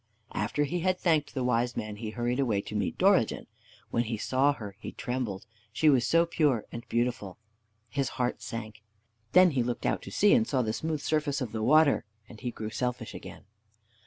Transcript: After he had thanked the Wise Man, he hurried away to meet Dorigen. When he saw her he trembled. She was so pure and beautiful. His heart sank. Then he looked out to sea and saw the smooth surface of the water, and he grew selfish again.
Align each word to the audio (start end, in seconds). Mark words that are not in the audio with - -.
After 0.33 0.63
he 0.63 0.79
had 0.79 0.97
thanked 0.97 1.35
the 1.35 1.43
Wise 1.43 1.77
Man, 1.77 1.97
he 1.97 2.09
hurried 2.09 2.39
away 2.39 2.59
to 2.61 2.73
meet 2.75 2.97
Dorigen. 2.97 3.45
When 3.91 4.05
he 4.05 4.17
saw 4.17 4.51
her 4.53 4.75
he 4.79 4.93
trembled. 4.93 5.45
She 5.71 5.91
was 5.91 6.07
so 6.07 6.25
pure 6.25 6.65
and 6.71 6.83
beautiful. 6.89 7.37
His 7.87 8.09
heart 8.17 8.41
sank. 8.41 8.81
Then 9.33 9.51
he 9.51 9.61
looked 9.61 9.85
out 9.85 10.01
to 10.01 10.09
sea 10.11 10.33
and 10.33 10.47
saw 10.47 10.63
the 10.63 10.73
smooth 10.73 11.01
surface 11.01 11.39
of 11.39 11.51
the 11.51 11.61
water, 11.61 12.03
and 12.27 12.39
he 12.39 12.49
grew 12.49 12.71
selfish 12.71 13.13
again. 13.13 13.43